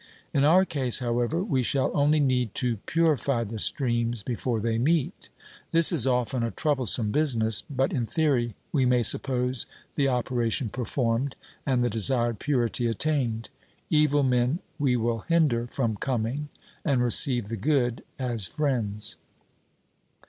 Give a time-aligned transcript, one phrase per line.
[0.33, 5.29] In our case, however, we shall only need to purify the streams before they meet.
[5.71, 11.35] This is often a troublesome business, but in theory we may suppose the operation performed,
[11.67, 13.51] and the desired purity attained.
[13.91, 16.49] Evil men we will hinder from coming,
[16.83, 19.17] and receive the good as friends.